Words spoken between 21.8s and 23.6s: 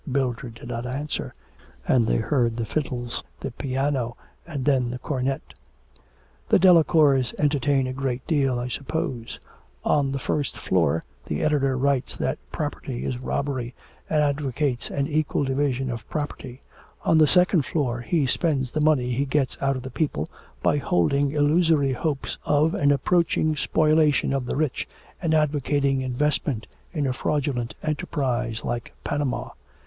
hopes of an approaching